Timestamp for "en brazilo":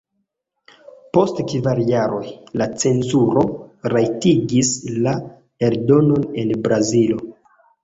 6.47-7.25